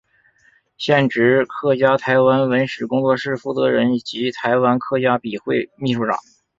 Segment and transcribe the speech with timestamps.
[0.77, 6.17] 现职客家台湾文史工作室负责人及台湾客家笔会秘书长。